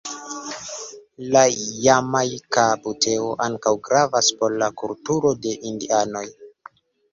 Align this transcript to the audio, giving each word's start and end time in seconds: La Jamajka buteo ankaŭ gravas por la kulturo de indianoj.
La 1.35 1.43
Jamajka 1.83 2.65
buteo 2.87 3.29
ankaŭ 3.49 3.75
gravas 3.89 4.33
por 4.41 4.59
la 4.65 4.73
kulturo 4.83 5.37
de 5.47 5.57
indianoj. 5.73 6.27